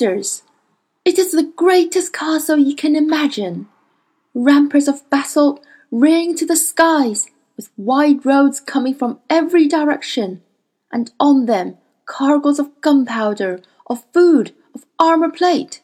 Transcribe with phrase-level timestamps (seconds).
[0.00, 0.44] Sisters,
[1.04, 3.68] it is the greatest castle you can imagine.
[4.32, 10.40] Ramparts of basalt rearing to the skies, with wide roads coming from every direction,
[10.90, 11.76] and on them
[12.06, 15.82] cargoes of gunpowder, of food, of armor plate.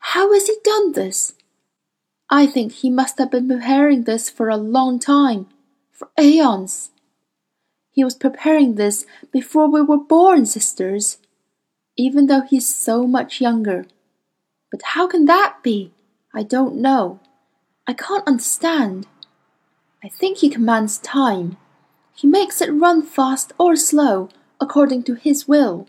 [0.00, 1.32] How has he done this?
[2.28, 5.46] I think he must have been preparing this for a long time,
[5.90, 6.90] for aeons.
[7.92, 11.16] He was preparing this before we were born, sisters,
[11.98, 13.84] even though he's so much younger.
[14.70, 15.92] But how can that be?
[16.32, 17.18] I don't know.
[17.86, 19.06] I can't understand.
[20.02, 21.56] I think he commands time.
[22.14, 24.28] He makes it run fast or slow
[24.60, 25.88] according to his will.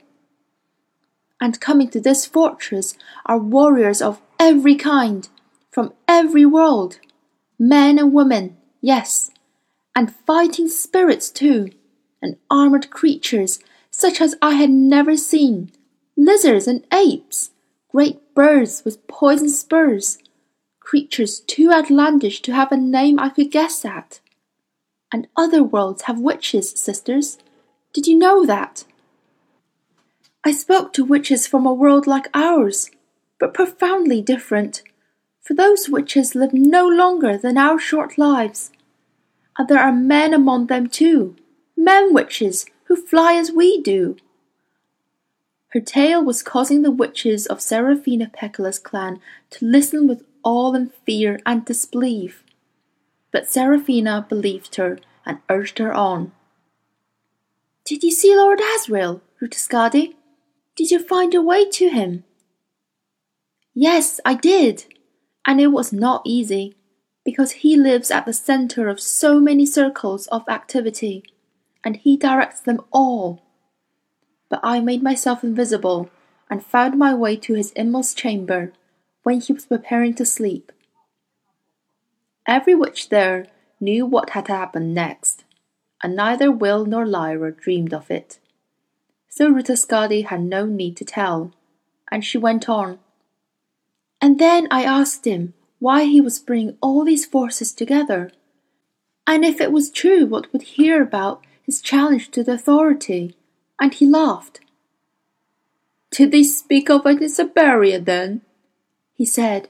[1.39, 5.29] And coming to this fortress are warriors of every kind,
[5.71, 6.99] from every world,
[7.59, 9.29] men and women, yes,
[9.95, 11.69] and fighting spirits too,
[12.21, 13.59] and armored creatures
[13.91, 15.71] such as I had never seen,
[16.19, 17.51] lizards and apes,
[17.89, 20.17] great birds with poisoned spurs,
[20.79, 24.19] creatures too outlandish to have a name I could guess at.
[25.11, 27.37] And other worlds have witches, sisters.
[27.93, 28.83] Did you know that?
[30.43, 32.91] I spoke to witches from a world like ours,
[33.39, 34.83] but profoundly different,
[35.41, 38.71] for those witches live no longer than our short lives.
[39.57, 41.35] And there are men among them too,
[41.75, 44.17] men witches who fly as we do.
[45.69, 49.19] Her tale was causing the witches of Serafina Pekkala's clan
[49.51, 52.43] to listen with awe and fear and disbelief.
[53.31, 56.31] But Serafina believed her and urged her on.
[57.85, 60.15] Did you see Lord Asriel, Ruta Skadi?
[60.75, 62.23] Did you find your way to him?
[63.75, 64.85] Yes, I did,
[65.45, 66.75] and it was not easy,
[67.23, 71.23] because he lives at the center of so many circles of activity,
[71.83, 73.43] and he directs them all
[74.49, 76.09] but I made myself invisible
[76.49, 78.73] and found my way to his inmost chamber
[79.23, 80.71] when he was preparing to sleep.
[82.47, 83.45] Every witch there
[83.79, 85.43] knew what had happened next,
[86.01, 88.39] and neither Will nor Lyra dreamed of it.
[89.29, 91.53] So Ruta Skadi had no need to tell,
[92.11, 92.99] and she went on.
[94.19, 98.31] And then I asked him why he was bringing all these forces together,
[99.27, 103.35] and if it was true what would hear about his challenge to the authority
[103.79, 104.59] and he laughed.
[106.11, 108.41] Did they speak of it as a barrier then?
[109.13, 109.67] he said,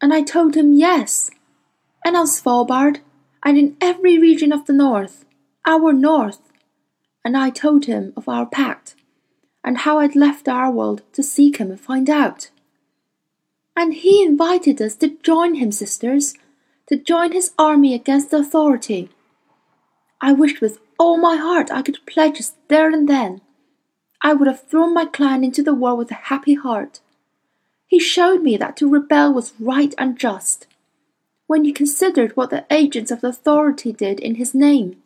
[0.00, 1.30] and I told him yes,
[2.04, 2.98] and on Svalbard,
[3.42, 5.24] and in every region of the north,
[5.66, 6.40] our north,
[7.24, 8.94] and I told him of our pact,
[9.64, 12.50] and how I'd left our world to seek him and find out.
[13.74, 16.34] And he invited us to join him, sisters,
[16.88, 19.08] to join his army against the authority.
[20.20, 23.40] I wished with all my heart I could pledge us there and then.
[24.22, 27.00] I would have thrown my clan into the war with a happy heart.
[27.86, 30.66] He showed me that to rebel was right and just,
[31.46, 35.02] when you considered what the agents of the authority did in his name.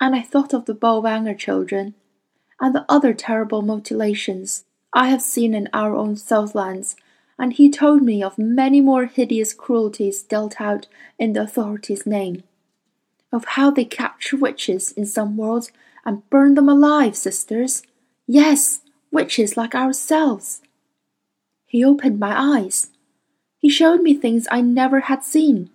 [0.00, 1.94] And I thought of the Bolvangar children,
[2.60, 6.96] and the other terrible mutilations I have seen in our own Southlands,
[7.38, 12.42] and he told me of many more hideous cruelties dealt out in the authority's name
[13.32, 15.70] of how they capture witches in some worlds
[16.04, 17.82] and burn them alive, sisters.
[18.26, 18.80] Yes,
[19.10, 20.60] witches like ourselves.
[21.66, 22.90] He opened my eyes.
[23.58, 25.70] He showed me things I never had seen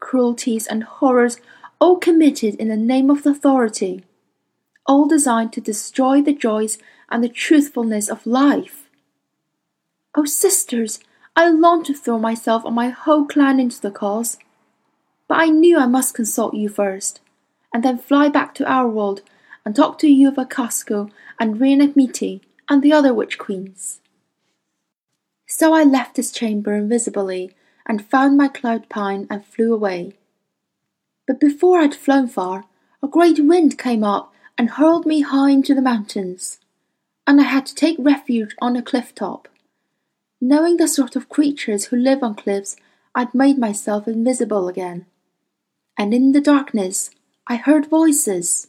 [0.00, 1.38] cruelties and horrors,
[1.80, 4.04] all committed in the name of authority,
[4.86, 6.78] all designed to destroy the joys
[7.10, 8.88] and the truthfulness of life.
[10.16, 11.00] Oh, sisters,
[11.36, 14.38] I long to throw myself and my whole clan into the cause.
[15.28, 17.20] But I knew I must consult you first,
[17.72, 19.20] and then fly back to our world
[19.64, 24.00] and talk to you of Akasco and Reina Miti and the other witch queens.
[25.46, 27.54] So I left his chamber invisibly
[27.86, 30.14] and found my cloud pine and flew away.
[31.26, 32.64] But before I'd flown far,
[33.02, 36.58] a great wind came up and hurled me high into the mountains,
[37.26, 39.46] and I had to take refuge on a cliff top.
[40.40, 42.76] Knowing the sort of creatures who live on cliffs,
[43.14, 45.04] I'd made myself invisible again
[45.98, 47.10] and in the darkness
[47.48, 48.68] I heard voices.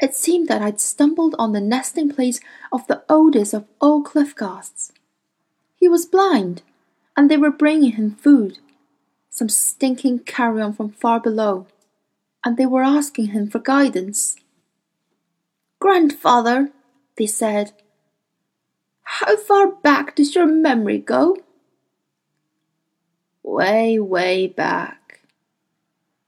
[0.00, 2.40] It seemed that I'd stumbled on the nesting place
[2.72, 4.92] of the oldest of all cliff ghasts.
[5.76, 6.62] He was blind,
[7.16, 8.58] and they were bringing him food,
[9.30, 11.68] some stinking carrion from far below,
[12.44, 14.36] and they were asking him for guidance.
[15.78, 16.70] Grandfather,
[17.16, 17.72] they said,
[19.04, 21.36] how far back does your memory go?
[23.42, 25.03] Way, way back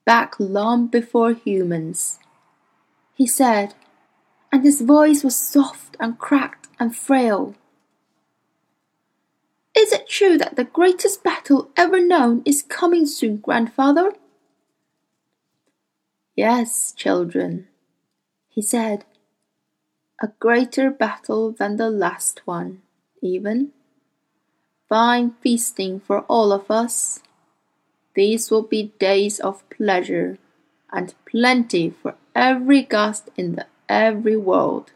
[0.07, 2.19] back long before humans,
[3.13, 3.75] he said,
[4.51, 7.55] and his voice was soft and cracked and frail.
[9.77, 14.13] Is it true that the greatest battle ever known is coming soon, grandfather?
[16.35, 17.67] Yes, children,
[18.49, 19.05] he said.
[20.23, 22.81] A greater battle than the last one,
[23.21, 23.73] even.
[24.89, 27.21] Fine feasting for all of us.
[28.17, 30.39] These will be days of pleasure
[30.91, 34.93] and plenty for every guest in the every world.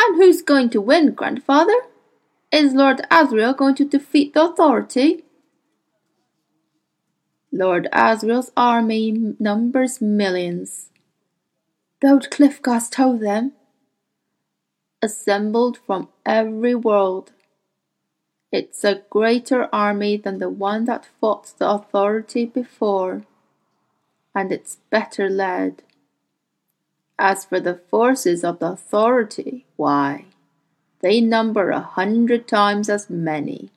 [0.00, 1.78] And who's going to win, grandfather?
[2.50, 5.24] Is Lord Asriel going to defeat the authority?
[7.52, 10.88] Lord Asriel's army numbers millions.
[12.00, 13.52] Those cliff guards told them.
[15.02, 17.32] Assembled from every world.
[18.56, 23.26] It's a greater army than the one that fought the authority before,
[24.34, 25.82] and it's better led.
[27.18, 30.24] As for the forces of the authority, why,
[31.00, 33.68] they number a hundred times as many.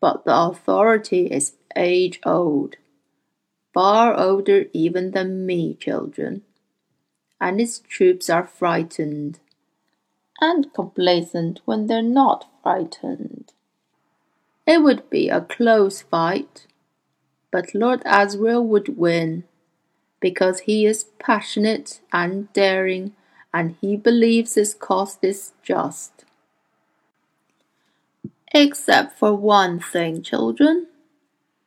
[0.00, 2.74] But the authority is age old,
[3.72, 6.42] far older even than me, children,
[7.40, 9.38] and its troops are frightened,
[10.40, 13.53] and complacent when they're not frightened.
[14.66, 16.66] It would be a close fight,
[17.50, 19.44] but Lord Asriel would win
[20.20, 23.12] because he is passionate and daring
[23.52, 26.24] and he believes his cause is just.
[28.54, 30.86] Except for one thing, children.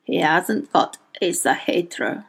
[0.02, 2.24] He hasn't got Esarhaddon.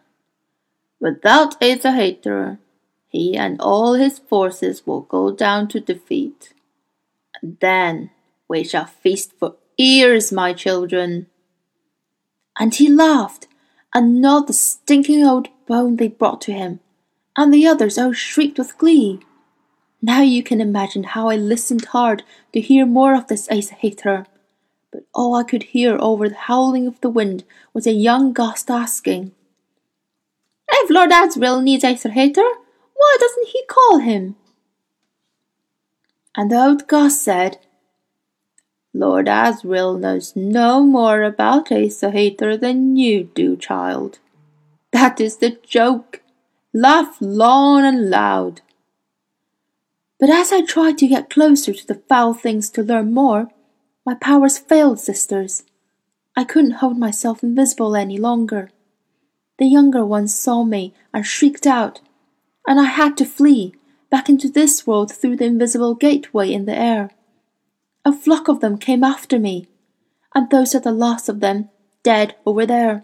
[1.00, 2.60] Without Esarhaddon,
[3.08, 6.54] he and all his forces will go down to defeat.
[7.42, 8.12] And then
[8.48, 11.28] we shall feast for years, my children.
[12.60, 13.48] And he laughed
[13.94, 16.80] and gnawed the stinking old bone they brought to him,
[17.38, 19.20] and the others all shrieked with glee.
[20.02, 22.24] Now you can imagine how I listened hard
[22.54, 24.26] to hear more of this Esarhaddon,
[24.92, 27.44] but all I could hear over the howling of the wind
[27.74, 29.32] was a young ghast asking,
[30.72, 32.52] If Lord Asriel needs Esarhaddon,
[32.96, 34.36] why doesn't he call him?
[36.36, 37.60] And the old ghast said,
[38.94, 44.20] Lord Asriel knows no more about Esarhaddon than you do, child.
[44.92, 46.22] That is the joke.
[46.74, 48.62] Laugh long and loud.
[50.20, 53.50] But as I tried to get closer to the foul things to learn more,
[54.06, 55.64] my powers failed, sisters.
[56.36, 58.72] I couldn't hold myself invisible any longer.
[59.60, 62.02] The younger ones saw me and shrieked out,
[62.68, 63.76] and I had to flee
[64.10, 67.12] back into this world through the invisible gateway in the air.
[68.06, 69.68] A flock of them came after me,
[70.34, 71.70] and those are the last of them,
[72.04, 73.04] dead over there.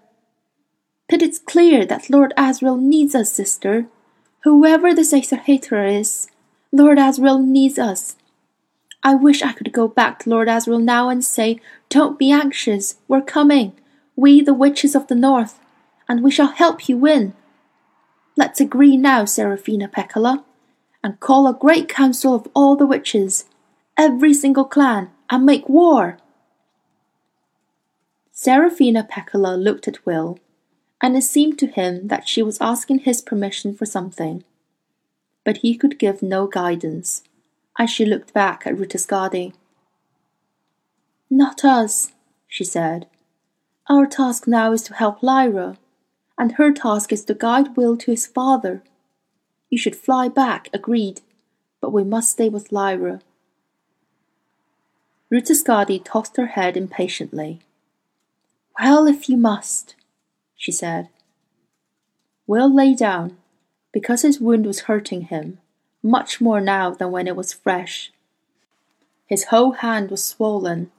[1.10, 3.88] But it's clear that Lord Asriel needs us, sister.
[4.44, 6.30] Whoever this Esarhaddon is,
[6.72, 8.16] Lord Asriel needs us.
[9.04, 11.60] I wish I could go back to Lord Asriel now and say,
[11.90, 13.74] Don't be anxious, we're coming,
[14.16, 15.60] we the witches of the north,
[16.08, 17.34] and we shall help you win.
[18.38, 20.44] Let's agree now, Serafina Pekkala,
[21.04, 23.46] and call a great council of all the witches
[23.98, 26.18] every single clan, and make war.
[28.32, 30.38] Serafina Pekkala looked at Will,
[31.02, 34.44] and it seemed to him that she was asking his permission for something.
[35.44, 37.24] But he could give no guidance,
[37.80, 39.54] as she looked back at Ruta Skadi.
[41.30, 42.12] Not us,
[42.48, 43.08] she said.
[43.90, 45.78] Our task now is to help Lyra,
[46.38, 48.84] and her task is to guide Will to his father.
[49.70, 51.22] You should fly back, agreed,
[51.82, 53.22] but we must stay with Lyra.
[55.36, 57.60] Ruta tossed her head impatiently.
[58.80, 59.94] Well, if you must,
[60.56, 61.10] she said.
[62.48, 63.36] Will lay down,
[63.92, 65.58] because his wound was hurting him,
[66.02, 68.14] much more now than when it was fresh.
[69.26, 70.90] His whole hand was swollen.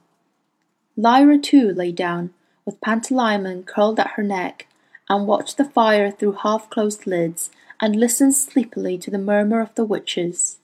[0.95, 2.31] Lyra too lay down,
[2.63, 4.67] with Pantalaimon curled at her neck,
[5.09, 7.49] and watched the fire through half-closed lids,
[7.81, 10.59] and listened sleepily to the murmur of the witches.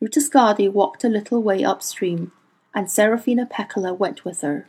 [0.00, 2.32] Ruta Skadi walked a little way upstream,
[2.74, 4.68] and Serafina Pekkala went with her.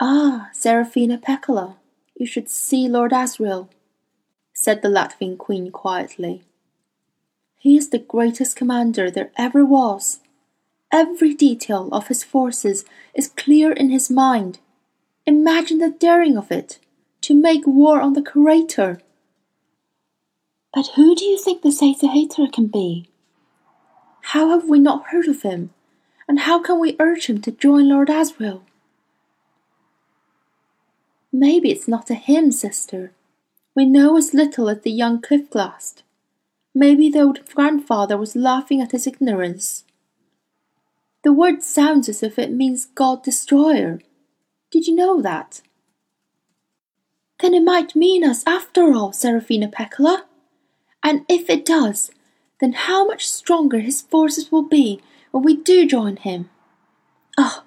[0.00, 1.76] Ah, Serafina Pekkala,
[2.16, 3.68] you should see Lord Asriel,
[4.52, 6.42] said the Latvian queen quietly.
[7.58, 10.20] He is the greatest commander there ever was.
[10.92, 14.58] Every detail of his forces is clear in his mind.
[15.26, 16.78] Imagine the daring of it,
[17.22, 19.00] to make war on the Creator.
[20.72, 23.08] But who do you think this Hater can be?
[24.20, 25.70] How have we not heard of him?
[26.28, 28.62] And how can we urge him to join Lord Asriel?
[31.32, 33.12] Maybe it's not a him, sister.
[33.74, 36.02] We know as little as the young cliff ghasts.
[36.74, 39.84] Maybe the old grandfather was laughing at his ignorance.
[41.24, 44.00] The word sounds as if it means God Destroyer.
[44.70, 45.60] Did you know that?
[47.40, 50.22] Then it might mean us after all, Serafina Pekkala.
[51.02, 52.10] And if it does,
[52.60, 56.50] then how much stronger his forces will be when we do join him.
[57.38, 57.64] Oh,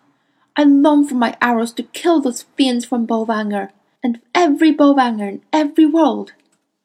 [0.56, 3.70] I long for my arrows to kill those fiends from Bolvangar,
[4.04, 6.34] and every Bolvangar in every world.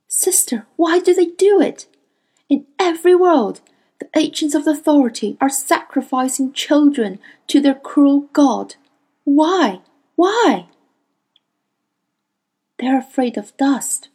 [0.06, 1.86] Sister, why do they do it?
[2.48, 3.60] In every world,
[3.98, 8.76] the agents of authority are sacrificing children to their cruel god.
[9.24, 9.80] Why?
[10.14, 10.68] Why?
[12.78, 14.08] They're afraid of dust,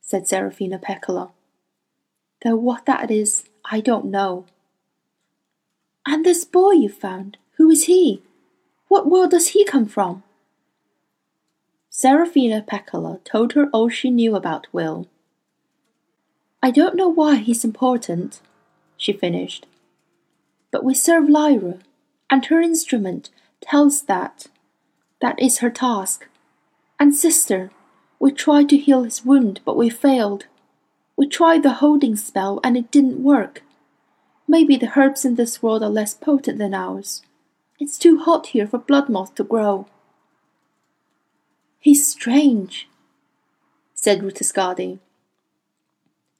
[0.00, 1.30] said Serafina Pekkala.
[2.42, 4.46] Though what that is, I don't know.
[6.06, 8.22] And this boy you found, who is he?
[8.88, 10.22] What world does he come from?
[11.90, 15.06] Serafina Pekkala told her all she knew about Will.
[16.62, 18.40] I don't know why he's important,
[18.96, 19.66] she finished.
[20.70, 21.78] But we serve Lyra,
[22.30, 23.30] and her instrument
[23.60, 24.46] tells that.
[25.20, 26.28] That is her task.
[26.98, 27.70] And sister,
[28.18, 30.46] we tried to heal his wound, but we failed.
[31.16, 33.62] We tried the holding spell, and it didn't work.
[34.46, 37.22] Maybe the herbs in this world are less potent than ours.
[37.78, 39.86] It's too hot here for blood moth to grow.
[41.78, 42.88] He's strange,
[43.94, 44.98] said Ruta Skadi.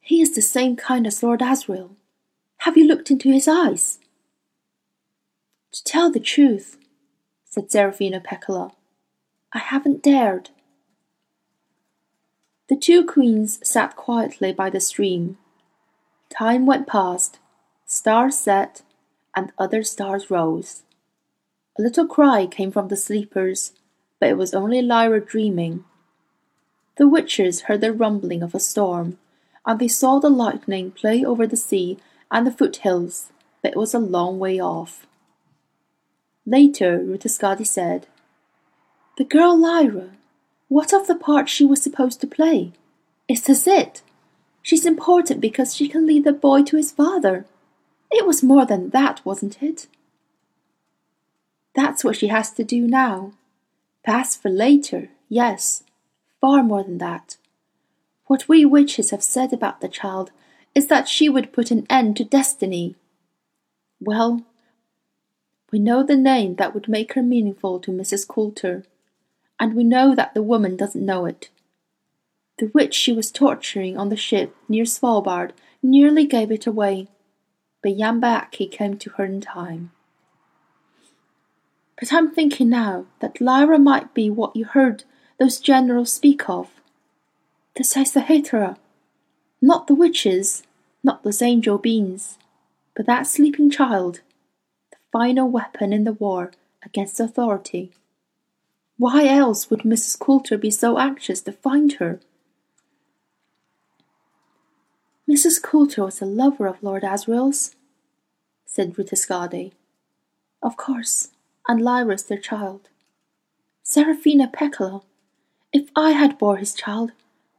[0.00, 1.90] He is the same kind as Lord Asriel.
[2.58, 3.98] Have you looked into his eyes?
[5.72, 6.76] To tell the truth,
[7.44, 8.72] said Serafina Pekkala,
[9.52, 10.50] I haven't dared.
[12.68, 15.38] The two queens sat quietly by the stream.
[16.30, 17.38] Time went past,
[17.92, 18.80] stars set,
[19.36, 20.82] and other stars rose.
[21.78, 23.72] A little cry came from the sleepers,
[24.18, 25.84] but it was only Lyra dreaming.
[26.96, 29.18] The witches heard the rumbling of a storm
[29.66, 31.98] and they saw the lightning play over the sea
[32.30, 33.30] and the foothills,
[33.62, 35.06] but it was a long way off.
[36.46, 38.06] Later, Ruta Skadi said,
[39.18, 40.10] The girl Lyra,
[40.68, 42.72] what of the part she was supposed to play?
[43.28, 44.02] Is this it?
[44.62, 47.44] She's important because she can lead the boy to his father.
[48.12, 49.88] It was more than that, wasn't it?
[51.74, 53.32] That's what she has to do now.
[54.04, 55.82] Pass for later, yes,
[56.40, 57.38] far more than that.
[58.26, 60.30] What we witches have said about the child
[60.74, 62.96] is that she would put an end to destiny.
[63.98, 64.44] Well,
[65.70, 68.28] we know the name that would make her meaningful to Mrs.
[68.28, 68.84] Coulter,
[69.58, 71.48] and we know that the woman doesn't know it.
[72.58, 75.52] The witch she was torturing on the ship near Svalbard
[75.82, 77.08] nearly gave it away,
[77.82, 79.90] but Yambe-Akka came to her in time.
[81.98, 85.04] But I'm thinking now that Lyra might be what you heard
[85.38, 86.70] those generals speak of
[87.74, 88.76] the Sisahitra,
[89.62, 90.62] not the witches,
[91.02, 92.38] not those angel beings,
[92.94, 94.20] but that sleeping child,
[94.90, 96.52] the final weapon in the war
[96.84, 97.92] against authority.
[98.98, 100.18] Why else would Mrs.
[100.18, 102.20] Coulter be so anxious to find her?
[105.32, 105.62] Mrs.
[105.62, 107.74] Coulter was a lover of Lord Asriel's,
[108.66, 109.72] said Ruta Skadi.
[110.62, 111.30] Of course,
[111.66, 112.90] and Lyra's their child.
[113.82, 115.02] Serafina Pekkala,
[115.72, 117.12] if I had bore his child,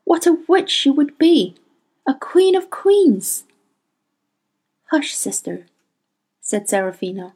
[0.04, 1.56] what a witch she would be!
[2.08, 3.46] A queen of queens!
[4.92, 5.66] Hush, sister,
[6.42, 7.34] said Serafina.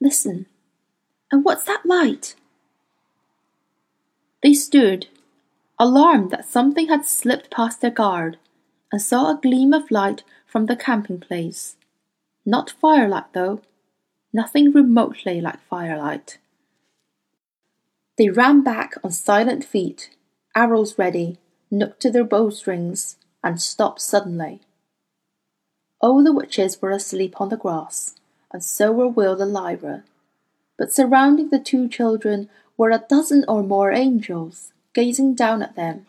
[0.00, 0.46] Listen,
[1.30, 2.34] and what's that light?
[4.42, 5.06] They stood,
[5.78, 8.36] alarmed that something had slipped past their guard,
[8.92, 11.76] and saw a gleam of light from the camping place.
[12.44, 13.62] Not firelight, though,
[14.32, 16.38] nothing remotely like firelight.
[18.18, 20.10] They ran back on silent feet,
[20.54, 21.38] arrows ready,
[21.70, 24.60] nooked to their bowstrings, and stopped suddenly.
[26.00, 28.16] All the witches were asleep on the grass,
[28.52, 30.04] and so were Will and Lyra,
[30.76, 36.06] but surrounding the two children were a dozen or more angels, gazing down at them.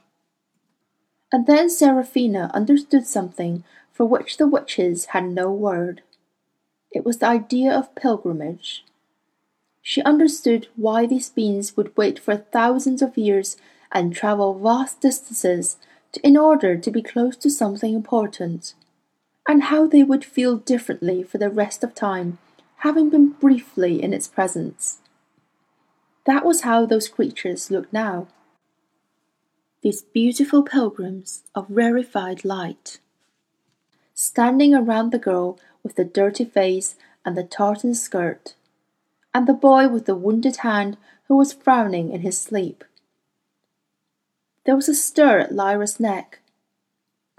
[1.33, 6.03] And then Serafina understood something for which the witches had no word.
[6.91, 8.85] It was the idea of pilgrimage.
[9.81, 13.57] She understood why these beings would wait for thousands of years
[13.91, 15.77] and travel vast distances
[16.23, 18.75] in order to be close to something important,
[19.47, 22.37] and how they would feel differently for the rest of time,
[22.77, 24.99] having been briefly in its presence.
[26.25, 28.27] That was how those creatures looked now.
[29.83, 32.99] These beautiful pilgrims of rarefied light.
[34.13, 38.55] Standing around the girl with the dirty face and the tartan skirt,
[39.33, 40.95] and the boy with the wounded hand
[41.27, 42.85] who was frowning in his sleep.
[44.65, 46.39] There was a stir at Lyra's neck.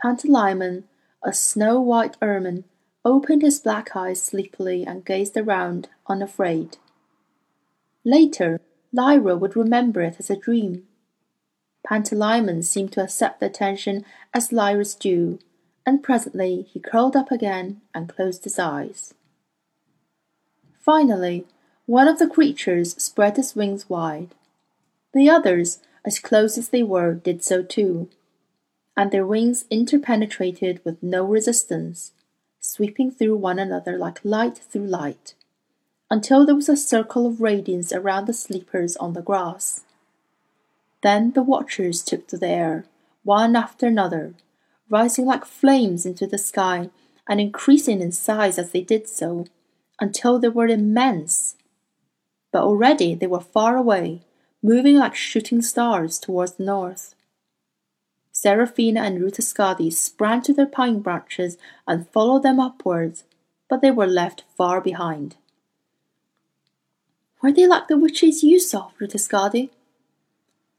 [0.03, 0.85] Pantalaimon,
[1.23, 2.65] a snow-white ermine,
[3.07, 6.77] opened his black eyes sleepily and gazed around, unafraid.
[8.05, 8.61] Later,
[8.93, 10.87] Lyra would remember it as a dream.
[11.87, 15.39] Pantalaimon seemed to accept the attention as Lyra's due,
[15.85, 19.15] and presently he curled up again and closed his eyes.
[20.81, 21.47] Finally,
[21.87, 24.35] one of the creatures spread his wings wide.
[25.13, 28.09] The others, as close as they were, did so too,
[28.97, 32.13] and their wings interpenetrated with no resistance,
[32.61, 35.35] sweeping through one another like light through light,
[36.11, 39.84] until there was a circle of radiance around the sleepers on the grass.
[41.05, 42.87] Then the watchers took to the air,
[43.25, 44.33] one after another,
[44.89, 46.89] rising like flames into the sky
[47.29, 49.45] and increasing in size as they did so,
[50.01, 51.57] until they were immense.
[52.51, 54.23] But already they were far away,
[54.63, 57.15] moving like shooting stars towards the north.
[58.33, 63.25] Serafina and Ruta sprang to their pine branches and followed them upwards,
[63.69, 65.37] but they were left far behind.
[67.43, 69.19] Were they like the witches you saw, Ruta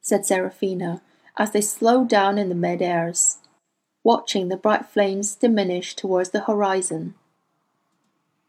[0.06, 1.02] said Serafina,
[1.36, 3.40] as they slowed down in the mid-airs,
[4.04, 7.16] watching the bright flames diminish towards the horizon.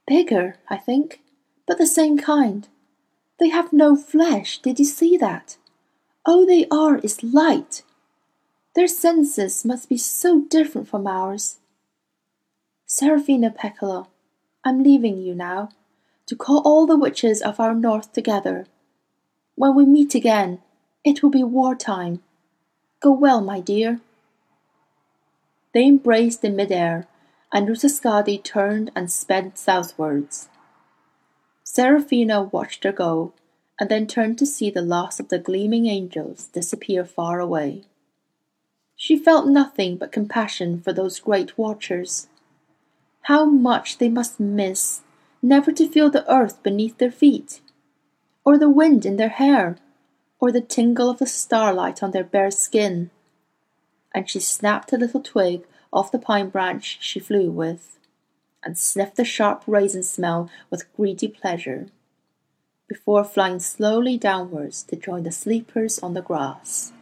[0.07, 1.23] Bigger, I think,
[1.67, 2.69] but the same kind.
[3.41, 5.57] They have no flesh, did you see that?
[6.27, 7.83] All they are is light.
[8.75, 11.57] Their senses must be so different from ours.
[12.85, 14.09] Serafina Pekkala,
[14.63, 15.71] I'm leaving you now,
[16.27, 18.67] to call all the witches of our north together.
[19.55, 20.61] When we meet again,
[21.07, 22.21] it will be wartime.
[23.01, 24.01] Go well, my dear.
[25.73, 27.07] They embraced in mid-air,
[27.53, 30.49] and Ruta turned and sped southwards.
[31.63, 33.33] Serafina watched her go,
[33.79, 37.85] and then turned to see the last of the gleaming angels disappear far away.
[38.97, 42.27] She felt nothing but compassion for those great watchers.
[43.23, 45.03] How much they must miss
[45.41, 47.61] never to feel the earth beneath their feet,
[48.45, 49.77] or the wind in their hair,
[50.41, 53.11] or the tingle of the starlight on their bare skin.
[54.15, 57.99] And she snapped a little twig off the pine branch she flew with
[58.63, 61.87] and sniffed the sharp raisin smell with greedy pleasure,
[62.89, 66.93] before flying slowly downwards to join the sleepers on the grass.